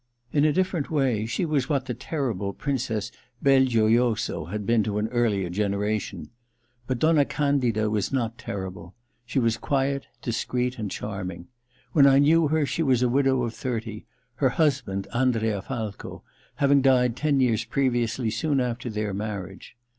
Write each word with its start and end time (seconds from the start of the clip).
In 0.33 0.45
a 0.45 0.51
different 0.51 0.89
way 0.89 1.27
she 1.27 1.45
was 1.45 1.69
what 1.69 1.85
the 1.85 1.93
terrible 1.93 2.53
Princess 2.53 3.11
Belgioioso 3.43 4.45
had 4.45 4.65
been 4.65 4.81
to 4.81 4.97
an 4.97 5.07
earlier 5.09 5.47
generation. 5.47 6.31
But 6.87 6.97
Donna 6.97 7.23
Candida 7.23 7.87
was 7.87 8.11
not 8.11 8.35
terril^e. 8.39 8.93
She 9.27 9.37
was 9.37 9.57
quiet, 9.57 10.07
dis 10.23 10.43
creet 10.43 10.79
and 10.79 10.89
charming. 10.89 11.49
When 11.91 12.07
I 12.07 12.17
knew 12.17 12.47
her 12.47 12.65
she 12.65 12.81
was 12.81 13.03
a 13.03 13.09
widow 13.09 13.43
of 13.43 13.53
thirty, 13.53 14.07
her 14.37 14.49
husband, 14.49 15.07
Andrea 15.13 15.61
Falco, 15.61 16.23
having 16.55 16.81
died 16.81 17.15
ten 17.15 17.39
years 17.39 17.63
previously, 17.63 18.31
soon 18.31 18.59
after 18.59 18.89
their 18.89 19.13
marriage. 19.13 19.77